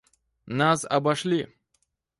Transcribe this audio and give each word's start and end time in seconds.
Нас 0.47 0.83
обошли! 0.89 1.47